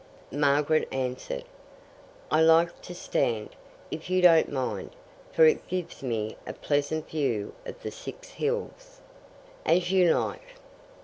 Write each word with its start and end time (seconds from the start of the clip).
Margaret 0.33 0.87
answered, 0.91 1.43
"I 2.31 2.41
like 2.41 2.81
to 2.81 2.95
stand, 2.95 3.49
if 3.91 4.09
you 4.09 4.19
don't 4.19 4.51
mind, 4.51 4.89
for 5.31 5.45
it 5.45 5.67
gives 5.67 6.01
me 6.01 6.37
a 6.47 6.53
pleasant 6.53 7.07
view 7.07 7.53
of 7.67 7.79
the 7.83 7.91
Six 7.91 8.29
Hills." 8.31 8.99
"As 9.63 9.91
you 9.91 10.11
like." 10.17 10.55